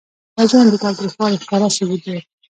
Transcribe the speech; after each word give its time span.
وژنه 0.37 0.71
د 0.71 0.75
تاوتریخوالي 0.83 1.37
ښکاره 1.43 1.67
ثبوت 1.75 2.01
دی 2.07 2.19